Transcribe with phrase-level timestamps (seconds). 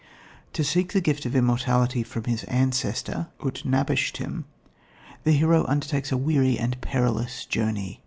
[0.53, 4.45] To seek the gift of immortality from his ancestor, Ut napishtim,
[5.25, 7.99] the hero undertakes a weary and perilous journey.